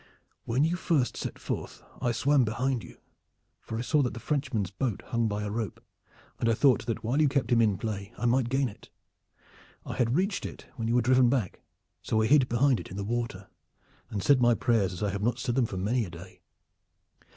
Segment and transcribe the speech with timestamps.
[0.45, 2.97] "When you first set forth I swam behind you,
[3.59, 5.79] for I saw that the Frenchman's boat hung by a rope,
[6.39, 8.89] and I thought that while you kept him in play I might gain it.
[9.85, 11.61] I had reached it when you were driven back,
[12.01, 13.47] so I hid behind it in the water
[14.09, 16.41] and said my prayers as I have not said them for many a day.